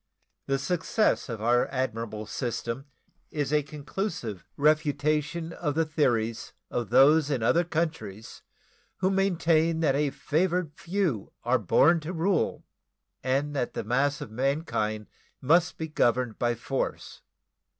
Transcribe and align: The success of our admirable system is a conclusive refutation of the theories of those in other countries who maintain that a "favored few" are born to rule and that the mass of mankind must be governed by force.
The 0.47 0.57
success 0.57 1.29
of 1.29 1.43
our 1.43 1.67
admirable 1.67 2.25
system 2.25 2.85
is 3.29 3.53
a 3.53 3.61
conclusive 3.61 4.43
refutation 4.57 5.53
of 5.53 5.75
the 5.75 5.85
theories 5.85 6.53
of 6.71 6.89
those 6.89 7.29
in 7.29 7.43
other 7.43 7.63
countries 7.63 8.41
who 8.97 9.11
maintain 9.11 9.79
that 9.81 9.93
a 9.93 10.09
"favored 10.09 10.71
few" 10.73 11.33
are 11.43 11.59
born 11.59 11.99
to 11.99 12.13
rule 12.13 12.63
and 13.21 13.55
that 13.55 13.75
the 13.75 13.83
mass 13.83 14.21
of 14.21 14.31
mankind 14.31 15.05
must 15.39 15.77
be 15.77 15.87
governed 15.87 16.39
by 16.39 16.55
force. 16.55 17.21